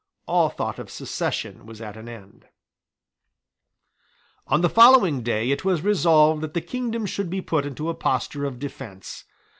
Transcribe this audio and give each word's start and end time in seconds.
All 0.25 0.49
thought 0.49 0.79
of 0.79 0.89
secession 0.89 1.67
was 1.67 1.79
at 1.79 1.95
an 1.95 2.09
end, 2.09 2.47
On 4.47 4.61
the 4.61 4.67
following 4.69 5.21
day 5.21 5.51
it 5.51 5.63
was 5.63 5.83
resolved 5.83 6.41
that 6.41 6.55
the 6.55 6.59
kingdom 6.61 7.05
should 7.05 7.29
be 7.29 7.39
put 7.39 7.67
into 7.67 7.87
a 7.87 7.93
posture 7.93 8.45
of 8.45 8.57
defence. 8.57 9.25